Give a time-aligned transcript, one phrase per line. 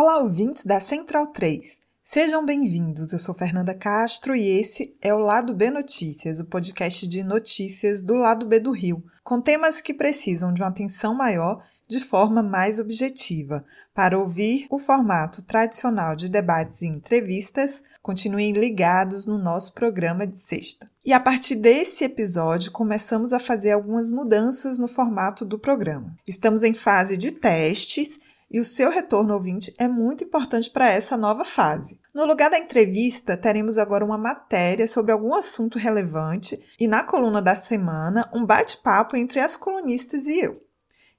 [0.00, 1.80] Olá, ouvintes da Central 3.
[2.04, 3.12] Sejam bem-vindos.
[3.12, 8.00] Eu sou Fernanda Castro e esse é o Lado B Notícias, o podcast de notícias
[8.00, 12.44] do lado B do Rio, com temas que precisam de uma atenção maior de forma
[12.44, 13.64] mais objetiva.
[13.92, 20.38] Para ouvir o formato tradicional de debates e entrevistas, continuem ligados no nosso programa de
[20.46, 20.88] sexta.
[21.04, 26.14] E a partir desse episódio, começamos a fazer algumas mudanças no formato do programa.
[26.24, 31.16] Estamos em fase de testes e o seu retorno ouvinte é muito importante para essa
[31.16, 32.00] nova fase.
[32.14, 37.42] No lugar da entrevista, teremos agora uma matéria sobre algum assunto relevante e na coluna
[37.42, 40.62] da semana, um bate-papo entre as colunistas e eu.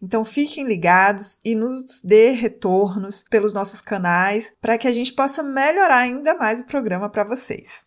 [0.02, 5.44] Então fiquem ligados e nos dê retornos pelos nossos canais para que a gente possa
[5.44, 7.86] melhorar ainda mais o programa para vocês.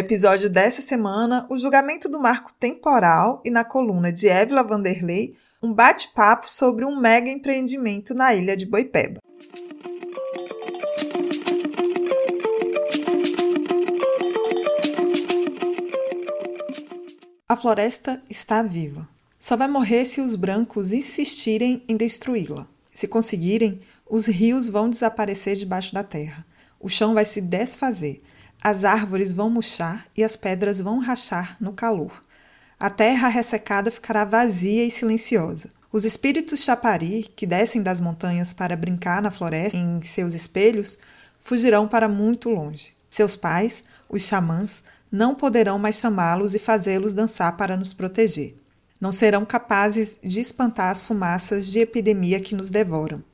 [0.00, 5.72] Episódio dessa semana, o julgamento do marco temporal e na coluna de Évila Vanderlei, um
[5.74, 9.20] bate-papo sobre um mega empreendimento na ilha de Boipeba.
[17.46, 19.06] A floresta está viva.
[19.38, 22.66] Só vai morrer se os brancos insistirem em destruí-la.
[22.94, 26.46] Se conseguirem, os rios vão desaparecer debaixo da terra.
[26.78, 28.22] O chão vai se desfazer.
[28.62, 32.22] As árvores vão murchar e as pedras vão rachar no calor.
[32.78, 35.70] A terra ressecada ficará vazia e silenciosa.
[35.90, 40.98] Os espíritos chapari, que descem das montanhas para brincar na floresta em seus espelhos,
[41.42, 42.92] fugirão para muito longe.
[43.08, 48.54] Seus pais, os xamãs, não poderão mais chamá-los e fazê-los dançar para nos proteger.
[49.00, 53.24] Não serão capazes de espantar as fumaças de epidemia que nos devoram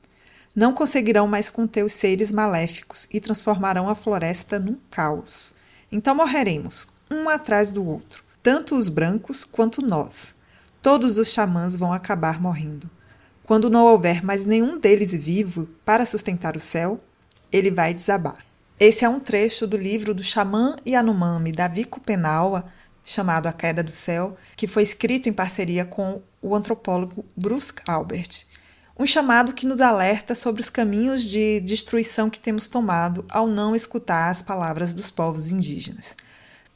[0.57, 5.53] não conseguirão mais conter os seres maléficos e transformarão a floresta num caos.
[5.91, 10.33] Então morreremos, um atrás do outro, tanto os brancos quanto nós.
[10.81, 12.89] Todos os xamãs vão acabar morrendo.
[13.43, 16.99] Quando não houver mais nenhum deles vivo para sustentar o céu,
[17.51, 18.43] ele vai desabar.
[18.79, 22.65] Esse é um trecho do livro do xamã Yanomami, Davi Kupenawa,
[23.05, 28.47] chamado A Queda do Céu, que foi escrito em parceria com o antropólogo Bruce Albert
[28.99, 33.75] um chamado que nos alerta sobre os caminhos de destruição que temos tomado ao não
[33.75, 36.15] escutar as palavras dos povos indígenas.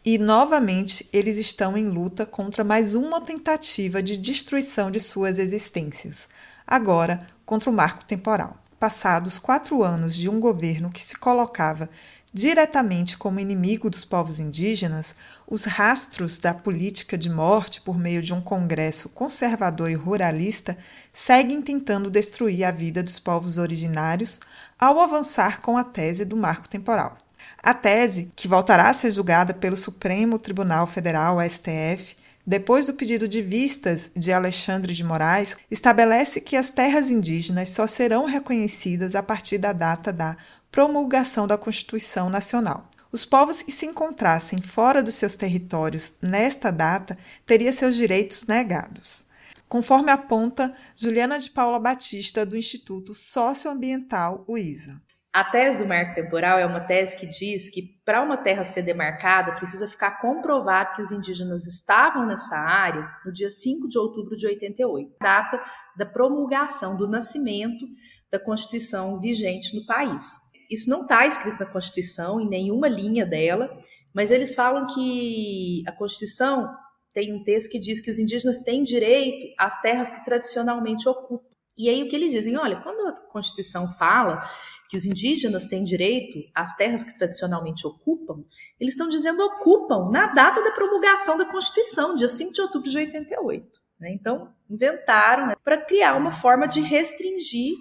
[0.06, 6.30] E, novamente, eles estão em luta contra mais uma tentativa de destruição de suas existências,
[6.66, 8.56] agora contra o marco temporal.
[8.80, 11.90] Passados quatro anos de um governo que se colocava
[12.34, 15.16] diretamente como inimigo dos povos indígenas,
[15.46, 20.78] os rastros da política de morte por meio de um Congresso conservador e ruralista
[21.12, 24.40] seguem tentando destruir a vida dos povos originários
[24.80, 27.18] ao avançar com a tese do marco temporal.
[27.62, 32.16] A tese, que voltará a ser julgada pelo Supremo Tribunal Federal, STF,
[32.46, 37.86] depois do pedido de vistas de Alexandre de Moraes, estabelece que as terras indígenas só
[37.86, 40.36] serão reconhecidas a partir da data da
[40.72, 42.90] promulgação da Constituição Nacional.
[43.12, 49.26] Os povos que se encontrassem fora dos seus territórios nesta data teriam seus direitos negados.
[49.68, 55.02] Conforme aponta Juliana de Paula Batista, do Instituto Socioambiental UISA.
[55.34, 58.82] A tese do marco temporal é uma tese que diz que para uma terra ser
[58.82, 64.36] demarcada, precisa ficar comprovado que os indígenas estavam nessa área no dia 5 de outubro
[64.36, 65.62] de 88, data
[65.96, 67.86] da promulgação do nascimento
[68.30, 70.51] da Constituição vigente no país.
[70.72, 73.70] Isso não está escrito na Constituição, em nenhuma linha dela,
[74.14, 76.74] mas eles falam que a Constituição
[77.14, 81.46] tem um texto que diz que os indígenas têm direito às terras que tradicionalmente ocupam.
[81.78, 82.56] E aí o que eles dizem?
[82.58, 84.48] Olha, quando a Constituição fala
[84.90, 88.44] que os indígenas têm direito às terras que tradicionalmente ocupam,
[88.80, 92.98] eles estão dizendo ocupam na data da promulgação da Constituição, dia 5 de outubro de
[92.98, 93.82] 88.
[94.00, 94.12] Né?
[94.14, 97.76] Então, inventaram né, para criar uma forma de restringir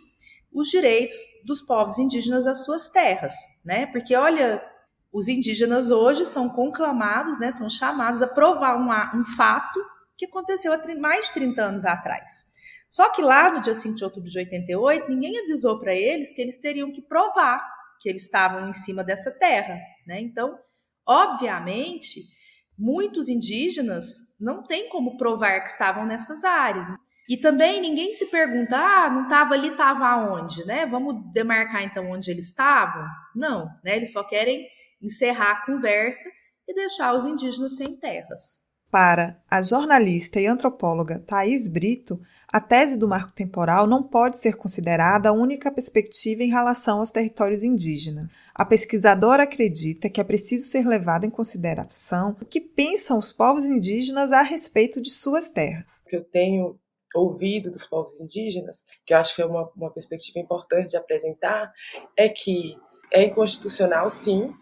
[0.52, 3.86] os direitos dos povos indígenas às suas terras, né?
[3.86, 4.62] Porque olha,
[5.12, 9.80] os indígenas hoje são conclamados, né, são chamados a provar um, um fato
[10.16, 12.46] que aconteceu há mais de 30 anos atrás.
[12.88, 16.40] Só que lá no dia 5 de outubro de 88, ninguém avisou para eles que
[16.40, 17.64] eles teriam que provar
[18.00, 20.20] que eles estavam em cima dessa terra, né?
[20.20, 20.58] Então,
[21.06, 22.20] obviamente,
[22.80, 24.06] muitos indígenas
[24.40, 26.86] não têm como provar que estavam nessas áreas.
[27.28, 30.86] E também ninguém se pergunta, ah, não estava ali, estava aonde, né?
[30.86, 33.06] Vamos demarcar então onde eles estavam?
[33.36, 33.96] Não, né?
[33.96, 34.66] Eles só querem
[35.00, 36.28] encerrar a conversa
[36.66, 38.60] e deixar os indígenas sem terras.
[38.90, 42.20] Para a jornalista e antropóloga Thais Brito,
[42.52, 47.10] a tese do marco temporal não pode ser considerada a única perspectiva em relação aos
[47.12, 48.32] territórios indígenas.
[48.52, 53.64] A pesquisadora acredita que é preciso ser levado em consideração o que pensam os povos
[53.64, 56.02] indígenas a respeito de suas terras.
[56.04, 56.76] O que eu tenho
[57.14, 61.72] ouvido dos povos indígenas, que eu acho que é uma, uma perspectiva importante de apresentar,
[62.16, 62.76] é que
[63.12, 64.52] é inconstitucional, sim,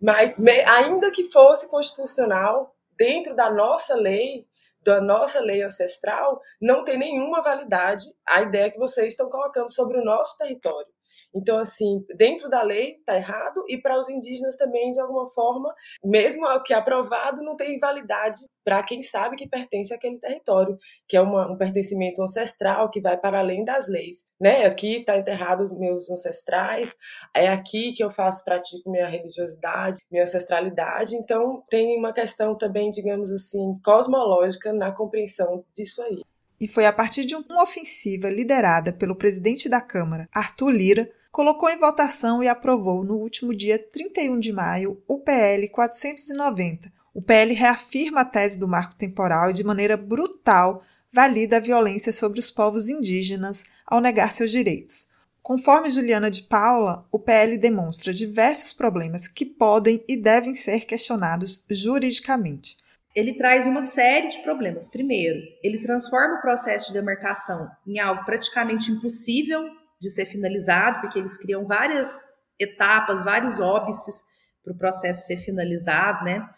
[0.00, 0.36] mas
[0.66, 4.46] ainda que fosse constitucional, dentro da nossa lei,
[4.82, 9.98] da nossa lei ancestral, não tem nenhuma validade a ideia que vocês estão colocando sobre
[9.98, 10.88] o nosso território.
[11.34, 15.74] Então, assim, dentro da lei está errado e para os indígenas também, de alguma forma,
[16.04, 20.76] mesmo que aprovado, não tem validade para quem sabe que pertence àquele território,
[21.08, 24.28] que é uma, um pertencimento ancestral que vai para além das leis.
[24.40, 24.66] Né?
[24.66, 26.94] Aqui está enterrado meus ancestrais,
[27.34, 31.16] é aqui que eu faço, pratico minha religiosidade, minha ancestralidade.
[31.16, 36.22] Então, tem uma questão também, digamos assim, cosmológica na compreensão disso aí.
[36.60, 41.70] E foi a partir de uma ofensiva liderada pelo presidente da Câmara, Arthur Lira, colocou
[41.70, 46.92] em votação e aprovou no último dia 31 de maio o PL 490.
[47.14, 50.82] O PL reafirma a tese do marco temporal e, de maneira brutal,
[51.12, 55.08] valida a violência sobre os povos indígenas ao negar seus direitos.
[55.40, 61.64] Conforme Juliana de Paula, o PL demonstra diversos problemas que podem e devem ser questionados
[61.70, 62.76] juridicamente
[63.14, 64.88] ele traz uma série de problemas.
[64.88, 69.62] Primeiro, ele transforma o processo de demarcação em algo praticamente impossível
[70.00, 72.08] de ser finalizado, porque eles criam várias
[72.58, 74.22] etapas, vários óbices
[74.62, 76.48] para o processo ser finalizado, né?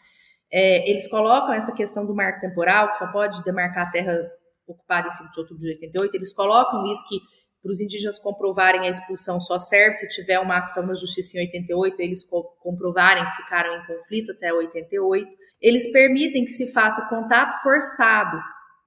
[0.52, 4.31] É, eles colocam essa questão do marco temporal, que só pode demarcar a terra
[4.67, 7.19] ocupada em 5 de outubro de 88, eles colocam isso que
[7.62, 11.41] para os indígenas comprovarem a expulsão só serve se tiver uma ação na justiça em
[11.41, 12.25] 88, eles
[12.59, 15.29] comprovarem que ficaram em conflito até 88.
[15.61, 18.39] Eles permitem que se faça contato forçado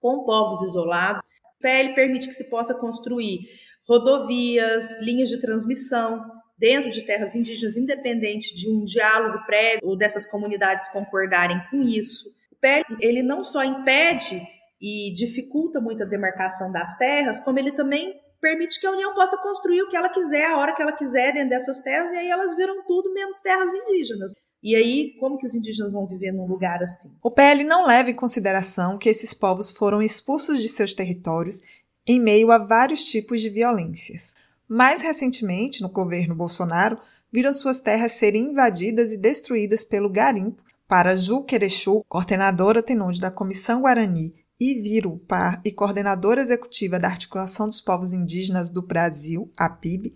[0.01, 1.21] com povos isolados.
[1.59, 3.41] O PL permite que se possa construir
[3.87, 6.19] rodovias, linhas de transmissão
[6.57, 12.27] dentro de terras indígenas, independente de um diálogo prévio ou dessas comunidades concordarem com isso.
[12.51, 14.41] O PL ele não só impede
[14.81, 19.37] e dificulta muito a demarcação das terras, como ele também permite que a União possa
[19.37, 22.29] construir o que ela quiser, a hora que ela quiser dentro dessas terras, e aí
[22.29, 24.33] elas viram tudo menos terras indígenas.
[24.61, 27.09] E aí, como que os indígenas vão viver num lugar assim?
[27.23, 31.61] O PL não leva em consideração que esses povos foram expulsos de seus territórios
[32.05, 34.35] em meio a vários tipos de violências.
[34.67, 36.99] Mais recentemente, no governo Bolsonaro,
[37.31, 40.61] viram suas terras serem invadidas e destruídas pelo garimpo.
[40.85, 47.67] Para Ju Querechu, coordenadora tenonde da Comissão Guarani e Virupar e coordenadora executiva da Articulação
[47.67, 50.15] dos Povos Indígenas do Brasil, a PIB,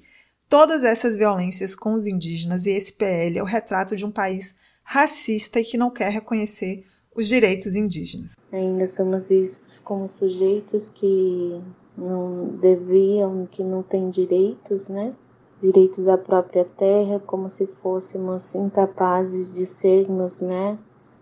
[0.50, 4.56] Todas essas violências com os indígenas e esse PL é o retrato de um país
[4.82, 8.36] racista e que não quer reconhecer os direitos indígenas.
[8.50, 11.62] Ainda somos vistos como sujeitos que
[11.98, 15.14] não deviam, que não têm direitos, né?
[15.60, 20.80] Direitos à própria terra, como se fôssemos incapazes de sermos, né?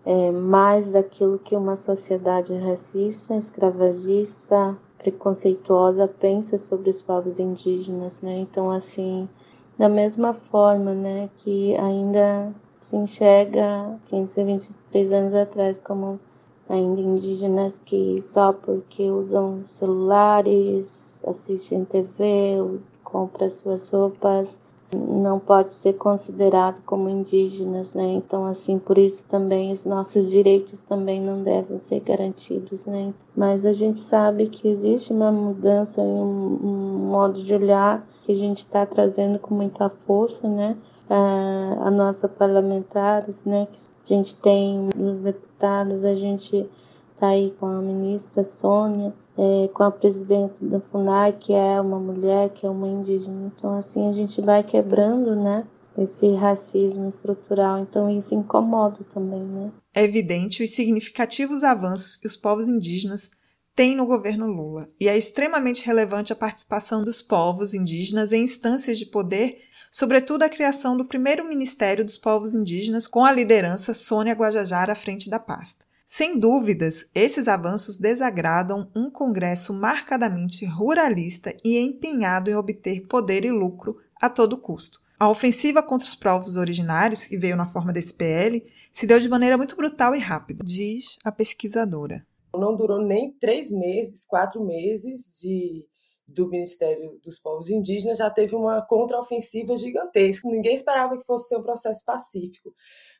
[0.08, 8.38] É, mais daquilo que uma sociedade racista, escravagista, preconceituosa pensa sobre os povos indígenas, né?
[8.38, 9.28] Então, assim,
[9.76, 16.20] da mesma forma, né, que ainda se enxerga 523 anos atrás como
[16.68, 24.60] ainda indígenas que só porque usam celulares, assistem TV, compram suas roupas,
[24.94, 28.04] não pode ser considerado como indígenas, né?
[28.12, 33.12] Então, assim, por isso também os nossos direitos também não devem ser garantidos, né?
[33.36, 38.36] Mas a gente sabe que existe uma mudança em um, modo de olhar que a
[38.36, 40.76] gente está trazendo com muita força, né?
[41.08, 43.66] A, a nossa parlamentares, né?
[44.04, 46.68] Que a gente tem os deputados, a gente
[47.14, 51.98] está aí com a ministra Sônia, é, com a presidente da FUNAI, que é uma
[51.98, 53.52] mulher, que é uma indígena.
[53.54, 55.66] Então, assim, a gente vai quebrando, né?
[55.96, 59.72] Esse racismo estrutural, então isso incomoda também, né?
[59.94, 63.30] É evidente os significativos avanços que os povos indígenas
[63.74, 68.98] têm no governo Lula, e é extremamente relevante a participação dos povos indígenas em instâncias
[68.98, 69.58] de poder,
[69.90, 74.96] sobretudo a criação do primeiro Ministério dos Povos Indígenas, com a liderança Sônia Guajajara à
[74.96, 75.85] frente da pasta.
[76.08, 83.50] Sem dúvidas, esses avanços desagradam um Congresso marcadamente ruralista e empenhado em obter poder e
[83.50, 85.00] lucro a todo custo.
[85.18, 89.28] A ofensiva contra os povos originários, que veio na forma desse PL, se deu de
[89.28, 92.24] maneira muito brutal e rápida, diz a pesquisadora.
[92.54, 95.84] Não durou nem três meses, quatro meses de,
[96.24, 100.48] do Ministério dos Povos Indígenas, já teve uma contraofensiva gigantesca.
[100.48, 102.72] Ninguém esperava que fosse ser um processo pacífico.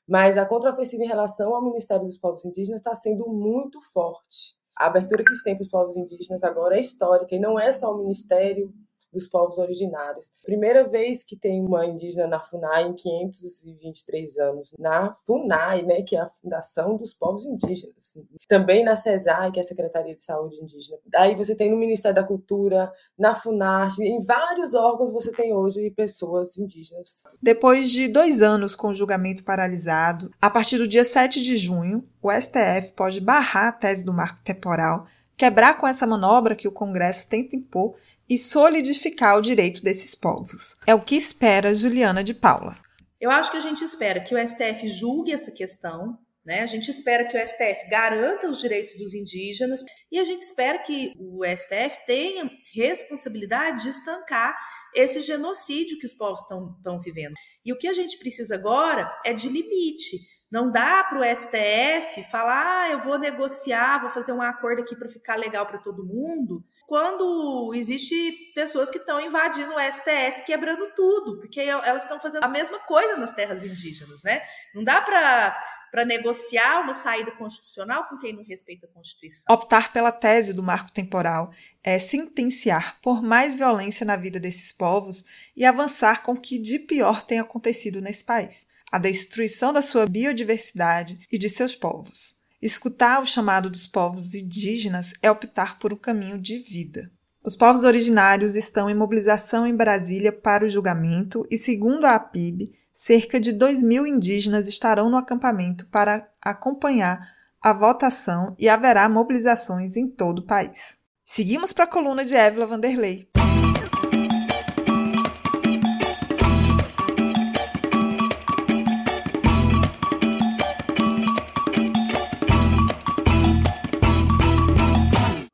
[0.09, 4.57] Mas a contraofensiva em relação ao Ministério dos Povos Indígenas está sendo muito forte.
[4.77, 7.73] A abertura que se tem para os povos indígenas agora é histórica e não é
[7.73, 8.73] só o Ministério
[9.13, 10.33] dos povos originários.
[10.45, 14.75] Primeira vez que tem uma indígena na FUNAI em 523 anos.
[14.79, 18.19] Na FUNAI, né, que é a Fundação dos Povos Indígenas.
[18.49, 20.99] Também na CESAI, que é a Secretaria de Saúde Indígena.
[21.15, 25.91] Aí você tem no Ministério da Cultura, na FUNARTE, em vários órgãos você tem hoje
[25.91, 27.25] pessoas indígenas.
[27.43, 32.07] Depois de dois anos com o julgamento paralisado, a partir do dia 7 de junho,
[32.23, 36.73] o STF pode barrar a tese do marco temporal quebrar com essa manobra que o
[36.73, 37.95] Congresso tenta impor
[38.29, 40.77] e solidificar o direito desses povos.
[40.87, 42.77] É o que espera Juliana de Paula.
[43.21, 46.61] Eu acho que a gente espera que o STF julgue essa questão, né?
[46.61, 50.79] A gente espera que o STF garanta os direitos dos indígenas e a gente espera
[50.79, 54.57] que o STF tenha responsabilidade de estancar
[54.95, 57.35] esse genocídio que os povos estão vivendo.
[57.65, 60.19] E o que a gente precisa agora é de limite.
[60.51, 64.95] Não dá para o STF falar, ah, eu vou negociar, vou fazer um acordo aqui
[64.95, 70.89] para ficar legal para todo mundo, quando existe pessoas que estão invadindo o STF, quebrando
[70.95, 74.41] tudo, porque elas estão fazendo a mesma coisa nas terras indígenas, né?
[74.73, 79.53] Não dá para negociar uma saída constitucional com quem não respeita a Constituição.
[79.53, 81.51] Optar pela tese do marco temporal
[81.83, 85.25] é sentenciar por mais violência na vida desses povos
[85.57, 88.65] e avançar com o que de pior tem acontecido nesse país
[88.97, 92.37] a destruição da sua biodiversidade e de seus povos.
[92.63, 97.13] Escutar o chamado dos povos indígenas é optar por um caminho de vida.
[97.45, 102.73] Os povos originários estão em mobilização em Brasília para o julgamento e, segundo a APIB,
[102.95, 107.21] cerca de 2 mil indígenas estarão no acampamento para acompanhar
[107.61, 110.97] a votação e haverá mobilizações em todo o país.
[111.23, 113.29] Seguimos para a coluna de Évila Vanderlei.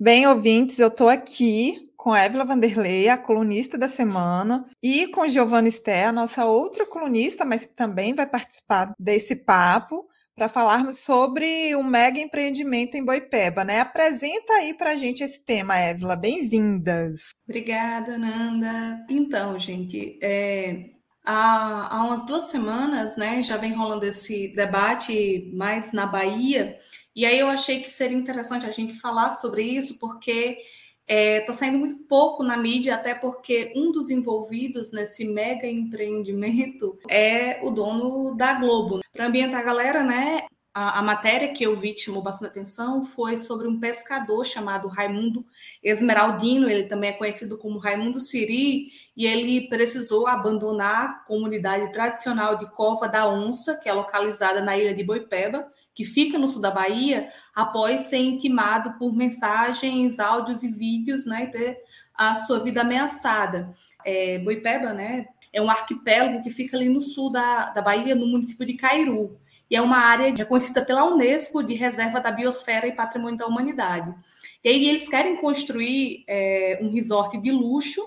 [0.02, 5.70] Bem, ouvintes, eu estou aqui com Évila Vanderlei, a colunista da semana, e com Giovanna
[5.70, 10.04] Sté, a nossa outra colunista, mas que também vai participar desse papo,
[10.34, 13.78] para falarmos sobre um mega empreendimento em Boipeba, né?
[13.78, 16.16] Apresenta aí para a gente esse tema, Évila.
[16.16, 17.20] Bem-vindas.
[17.48, 19.06] Obrigada, Nanda.
[19.08, 20.90] Então, gente, é,
[21.24, 26.76] há, há umas duas semanas, né, já vem rolando esse debate mais na Bahia
[27.14, 30.58] e aí eu achei que seria interessante a gente falar sobre isso, porque
[31.06, 35.66] está é, tá saindo muito pouco na mídia, até porque um dos envolvidos nesse mega
[35.66, 39.00] empreendimento é o dono da Globo.
[39.12, 40.46] Para ambientar a galera, né?
[40.74, 45.44] A, a, matéria que eu vi chamou bastante atenção foi sobre um pescador chamado Raimundo
[45.82, 52.56] Esmeraldino, ele também é conhecido como Raimundo Siri, e ele precisou abandonar a comunidade tradicional
[52.56, 56.62] de Cova da Onça, que é localizada na ilha de Boipeba, que fica no sul
[56.62, 61.78] da Bahia, após ser intimado por mensagens, áudios e vídeos, né, e ter
[62.14, 63.74] a sua vida ameaçada.
[64.04, 68.26] É, Boipeba, né, é um arquipélago que fica ali no sul da, da Bahia, no
[68.26, 69.38] município de Cairu,
[69.70, 74.14] e é uma área reconhecida pela Unesco de reserva da biosfera e patrimônio da humanidade.
[74.62, 78.02] E aí eles querem construir é, um resort de luxo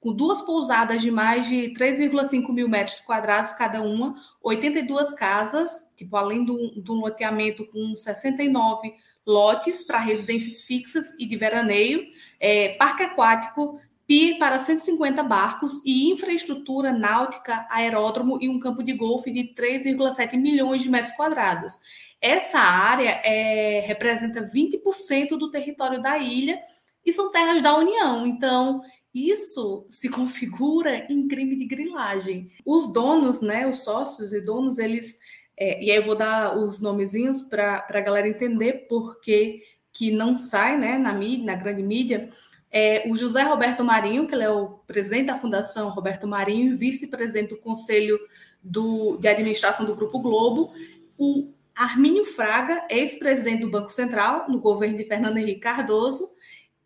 [0.00, 6.16] com duas pousadas de mais de 3,5 mil metros quadrados cada uma, 82 casas, tipo,
[6.16, 8.94] além do, do loteamento com 69
[9.26, 12.06] lotes para residências fixas e de veraneio,
[12.40, 18.94] é, parque aquático, pier para 150 barcos e infraestrutura náutica, aeródromo e um campo de
[18.94, 21.78] golfe de 3,7 milhões de metros quadrados.
[22.20, 26.58] Essa área é, representa 20% do território da ilha
[27.04, 28.26] e são terras da União.
[28.26, 28.80] Então,
[29.14, 32.50] isso se configura em crime de grilagem.
[32.64, 35.18] Os donos, né, os sócios e donos, eles.
[35.56, 39.62] É, e aí eu vou dar os nomezinhos para a galera entender por que,
[39.92, 42.30] que não sai né, na mídia, na grande mídia.
[42.70, 46.76] É, o José Roberto Marinho, que ele é o presidente da Fundação Roberto Marinho e
[46.76, 48.18] vice-presidente do Conselho
[48.62, 50.72] do, de Administração do Grupo Globo.
[51.16, 56.28] O Armínio Fraga, ex-presidente do Banco Central, no governo de Fernando Henrique Cardoso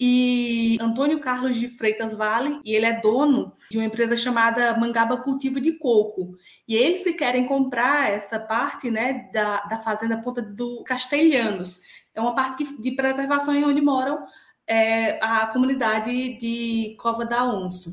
[0.05, 5.19] e Antônio Carlos de Freitas Vale, e ele é dono de uma empresa chamada Mangaba
[5.19, 6.37] Cultivo de Coco.
[6.67, 11.83] E eles querem comprar essa parte né, da, da fazenda Ponta do Castelhanos.
[12.13, 14.27] É uma parte de preservação onde moram
[14.67, 17.93] é, a comunidade de Cova da Onça.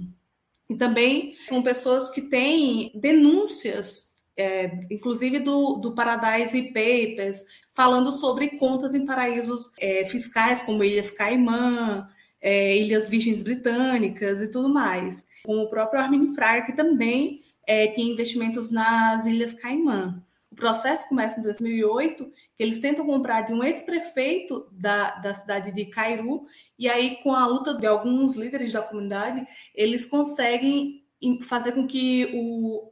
[0.68, 4.09] E também são pessoas que têm denúncias,
[4.40, 7.44] é, inclusive do, do Paradise Papers,
[7.74, 12.08] falando sobre contas em paraísos é, fiscais, como Ilhas Caimã,
[12.42, 15.28] é, Ilhas Virgens Britânicas e tudo mais.
[15.44, 20.24] Como o próprio Armin Fraga, que também é, tinha investimentos nas Ilhas Caimã.
[20.50, 25.74] O processo começa em 2008, que eles tentam comprar de um ex-prefeito da, da cidade
[25.74, 26.46] de Cairu,
[26.78, 31.04] e aí, com a luta de alguns líderes da comunidade, eles conseguem
[31.42, 32.90] fazer com que o,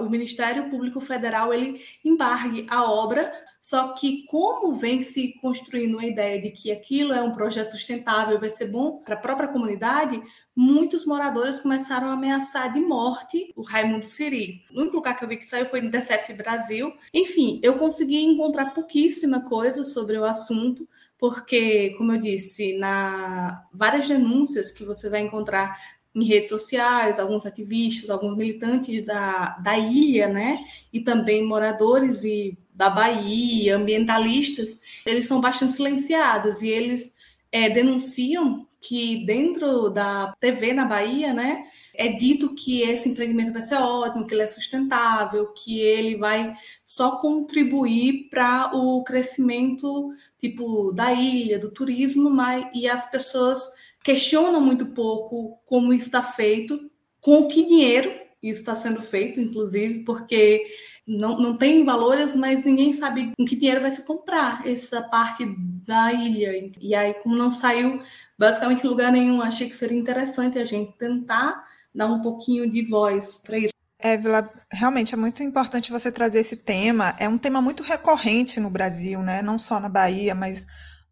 [0.00, 6.06] o Ministério Público Federal ele embargue a obra, só que como vem se construindo a
[6.06, 10.22] ideia de que aquilo é um projeto sustentável, vai ser bom para a própria comunidade,
[10.54, 14.64] muitos moradores começaram a ameaçar de morte o Raimundo Siri.
[14.72, 16.92] O único lugar que eu vi que saiu foi no Decept Brasil.
[17.12, 24.06] Enfim, eu consegui encontrar pouquíssima coisa sobre o assunto, porque, como eu disse, na várias
[24.06, 25.78] denúncias que você vai encontrar
[26.16, 30.64] em redes sociais, alguns ativistas, alguns militantes da, da ilha, né?
[30.90, 37.16] E também moradores e da Bahia, ambientalistas, eles são bastante silenciados e eles
[37.52, 43.62] é, denunciam que dentro da TV na Bahia, né, é dito que esse empreendimento vai
[43.62, 46.54] ser ótimo, que ele é sustentável, que ele vai
[46.84, 53.66] só contribuir para o crescimento tipo da ilha, do turismo, mas e as pessoas
[54.06, 56.88] questionam muito pouco como está feito,
[57.20, 58.08] com que dinheiro
[58.40, 60.64] isso está sendo feito, inclusive, porque
[61.04, 65.44] não, não tem valores, mas ninguém sabe com que dinheiro vai se comprar essa parte
[65.84, 66.70] da ilha.
[66.80, 68.00] E aí, como não saiu
[68.38, 73.38] basicamente lugar nenhum, achei que seria interessante a gente tentar dar um pouquinho de voz
[73.44, 73.74] para isso.
[73.98, 77.16] Évila, realmente é muito importante você trazer esse tema.
[77.18, 79.42] É um tema muito recorrente no Brasil, né?
[79.42, 80.64] Não só na Bahia, mas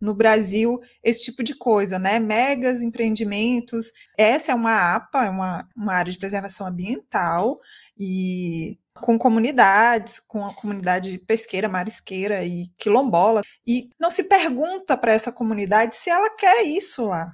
[0.04, 2.18] no Brasil esse tipo de coisa, né?
[2.20, 3.90] Megas empreendimentos.
[4.18, 7.56] Essa é uma APA, é uma, uma área de preservação ambiental
[7.98, 15.12] e com comunidades, com a comunidade pesqueira, marisqueira e quilombola, e não se pergunta para
[15.12, 17.32] essa comunidade se ela quer isso lá.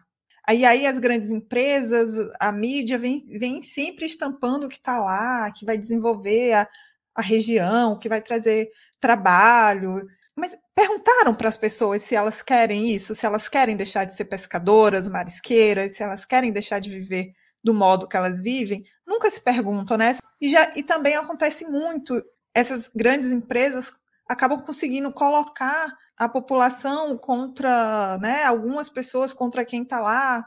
[0.48, 5.50] Aí, aí as grandes empresas, a mídia vem, vem sempre estampando o que está lá,
[5.52, 6.68] que vai desenvolver a,
[7.14, 10.02] a região, que vai trazer trabalho,
[10.36, 14.24] mas perguntaram para as pessoas se elas querem isso, se elas querem deixar de ser
[14.24, 18.82] pescadoras, marisqueiras, se elas querem deixar de viver do modo que elas vivem?
[19.06, 20.16] Nunca se perguntam, né?
[20.40, 22.22] E, já, e também acontece muito,
[22.54, 23.92] essas grandes empresas
[24.28, 30.46] acabam conseguindo colocar a população contra, né, algumas pessoas contra quem está lá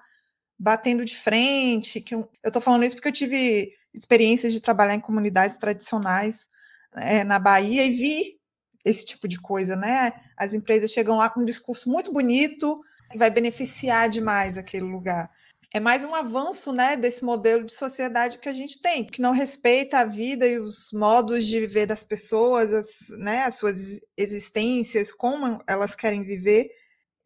[0.58, 2.00] batendo de frente.
[2.00, 6.48] Que eu estou falando isso porque eu tive experiências de trabalhar em comunidades tradicionais
[6.96, 8.42] é, na Bahia e vi
[8.84, 10.12] esse tipo de coisa, né?
[10.38, 12.82] As empresas chegam lá com um discurso muito bonito
[13.13, 15.30] e vai beneficiar demais aquele lugar.
[15.76, 19.32] É mais um avanço, né, desse modelo de sociedade que a gente tem, que não
[19.32, 25.12] respeita a vida e os modos de viver das pessoas, as, né, as suas existências,
[25.12, 26.69] como elas querem viver,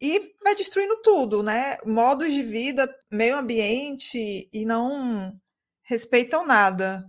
[0.00, 1.76] e vai destruindo tudo, né?
[1.84, 5.38] Modos de vida, meio ambiente e não
[5.82, 7.04] respeitam nada.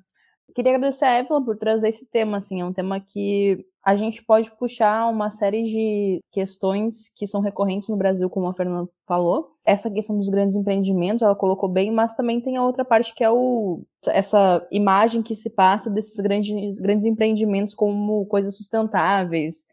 [0.56, 4.24] Queria agradecer a Evelyn por trazer esse tema, assim, é um tema que a gente
[4.24, 9.52] pode puxar uma série de questões que são recorrentes no Brasil, como a Fernanda falou.
[9.66, 13.24] Essa questão dos grandes empreendimentos, ela colocou bem, mas também tem a outra parte que
[13.24, 19.66] é o, essa imagem que se passa desses grandes, grandes empreendimentos como coisas sustentáveis,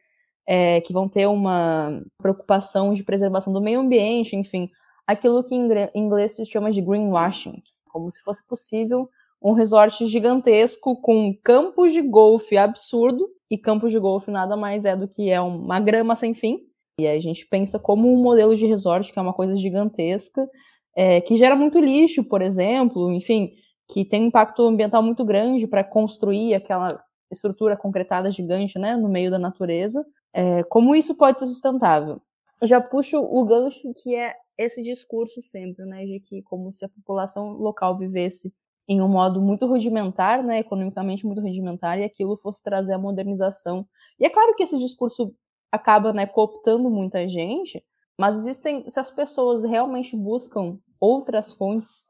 [0.47, 4.71] é, que vão ter uma preocupação de preservação do meio ambiente, enfim,
[5.07, 9.11] aquilo que em inglês se chama de greenwashing, como se fosse possível
[9.43, 14.97] um resort gigantesco com campos de golfe absurdo, e campos de golfe nada mais é
[14.97, 16.59] do que é uma grama sem fim.
[17.01, 20.49] E a gente pensa como um modelo de resort, que é uma coisa gigantesca,
[20.97, 23.53] é, que gera muito lixo, por exemplo, enfim,
[23.89, 29.09] que tem um impacto ambiental muito grande para construir aquela estrutura concretada gigante né, no
[29.09, 30.05] meio da natureza.
[30.33, 32.21] É, como isso pode ser sustentável?
[32.61, 36.85] Eu já puxo o gancho que é esse discurso sempre, né, de que como se
[36.85, 38.53] a população local vivesse
[38.89, 43.87] em um modo muito rudimentar, né, economicamente muito rudimentar, e aquilo fosse trazer a modernização.
[44.19, 45.35] E é claro que esse discurso
[45.71, 47.85] acaba né, cooptando muita gente,
[48.19, 52.09] mas existem, se as pessoas realmente buscam outras fontes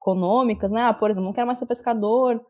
[0.00, 2.44] econômicas, né, ah, por exemplo, não quero mais ser pescador,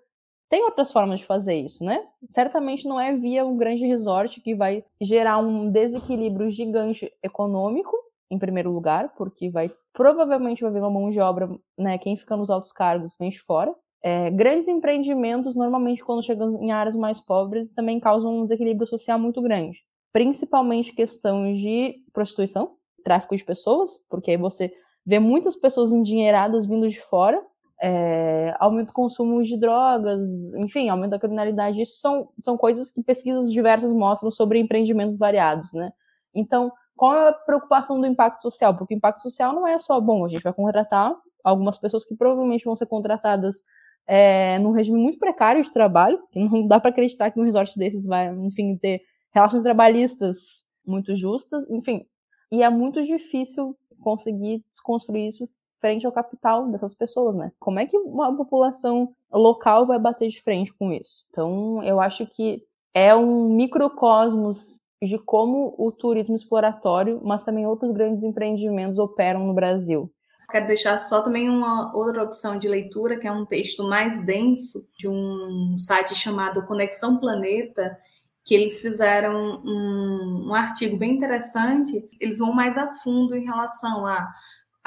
[0.49, 2.07] tem outras formas de fazer isso, né?
[2.25, 7.95] Certamente não é via um grande resort que vai gerar um desequilíbrio gigante econômico,
[8.31, 11.99] em primeiro lugar, porque vai provavelmente vai haver uma mão de obra, né?
[11.99, 13.75] Quem fica nos altos cargos vem de fora.
[14.03, 19.19] É, grandes empreendimentos, normalmente, quando chegam em áreas mais pobres, também causam um desequilíbrio social
[19.19, 19.83] muito grande.
[20.13, 24.73] Principalmente questão de prostituição, tráfico de pessoas, porque aí você
[25.05, 27.43] vê muitas pessoas endinheiradas vindo de fora,
[27.81, 31.83] é, aumento do consumo de drogas, enfim, aumento da criminalidade.
[31.83, 35.93] Isso são, são coisas que pesquisas diversas mostram sobre empreendimentos variados, né?
[36.35, 38.77] Então, qual é a preocupação do impacto social?
[38.77, 42.17] Porque o impacto social não é só, bom, a gente vai contratar algumas pessoas que
[42.17, 43.63] provavelmente vão ser contratadas
[44.05, 47.79] é, num regime muito precário de trabalho, que não dá para acreditar que um resort
[47.79, 52.05] desses vai, enfim, ter relações trabalhistas muito justas, enfim.
[52.51, 55.49] E é muito difícil conseguir desconstruir isso
[55.81, 57.53] frente ao capital dessas pessoas, né?
[57.61, 61.25] Como é que uma população local vai bater de frente com isso?
[61.31, 67.93] Então, eu acho que é um microcosmos de como o turismo exploratório, mas também outros
[67.93, 70.13] grandes empreendimentos operam no Brasil.
[70.51, 74.89] Quero deixar só também uma outra opção de leitura, que é um texto mais denso,
[74.97, 77.99] de um site chamado Conexão Planeta,
[78.45, 82.03] que eles fizeram um, um artigo bem interessante.
[82.19, 84.27] Eles vão mais a fundo em relação a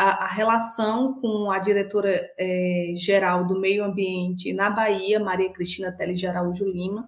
[0.02, 6.19] a, relação com a diretora é, geral do meio ambiente na Bahia, Maria Cristina Teles
[6.19, 7.08] de Araújo Lima,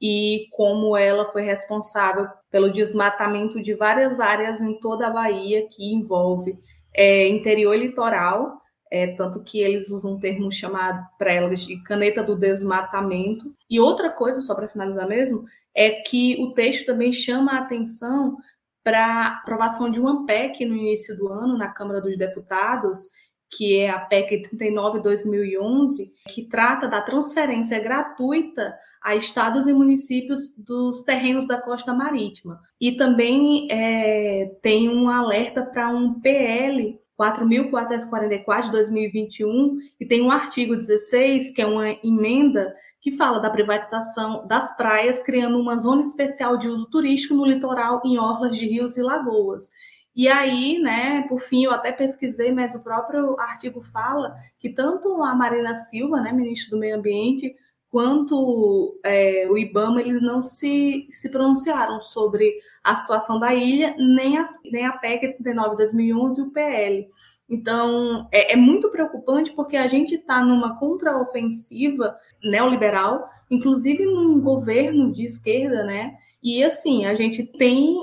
[0.00, 5.92] e como ela foi responsável pelo desmatamento de várias áreas em toda a Bahia, que
[5.92, 6.56] envolve
[6.94, 8.60] é, interior litoral,
[8.90, 13.54] é, tanto que eles usam um termo chamado para elas de caneta do desmatamento.
[13.70, 18.36] E outra coisa, só para finalizar mesmo, é que o texto também chama a atenção
[18.84, 23.12] para aprovação de uma PEC no início do ano na Câmara dos Deputados,
[23.54, 31.02] que é a PEC 39/2011, que trata da transferência gratuita a estados e municípios dos
[31.02, 32.60] terrenos da costa marítima.
[32.80, 40.30] E também é, tem um alerta para um PL 4.444 de 2021, e tem um
[40.30, 46.02] artigo 16, que é uma emenda que fala da privatização das praias, criando uma zona
[46.02, 49.70] especial de uso turístico no litoral, em orlas de rios e lagoas.
[50.14, 55.22] E aí, né, por fim, eu até pesquisei, mas o próprio artigo fala que tanto
[55.22, 57.54] a Marina Silva, né, ministra do Meio Ambiente,
[57.90, 64.38] quanto é, o IBAMA, eles não se, se pronunciaram sobre a situação da ilha, nem,
[64.38, 67.08] as, nem a PEC 39 2011 e o PL.
[67.48, 75.12] Então, é, é muito preocupante porque a gente está numa contraofensiva neoliberal, inclusive num governo
[75.12, 76.14] de esquerda, né?
[76.42, 77.94] E assim, a gente tem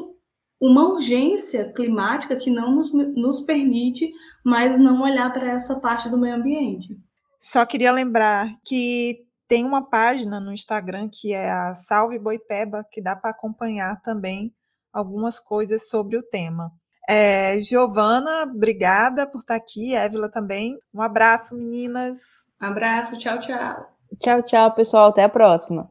[0.62, 4.12] uma urgência climática que não nos, nos permite
[4.43, 6.98] mais não olhar para essa parte do meio ambiente.
[7.39, 13.02] Só queria lembrar que tem uma página no Instagram que é a Salve Boipeba, que
[13.02, 14.54] dá para acompanhar também
[14.91, 16.72] algumas coisas sobre o tema.
[17.10, 19.95] É, Giovana, obrigada por estar aqui.
[19.95, 20.78] Évila também.
[20.93, 22.19] Um abraço, meninas.
[22.62, 23.88] Um abraço, tchau, tchau.
[24.19, 25.10] Tchau, tchau, pessoal.
[25.10, 25.89] Até a próxima.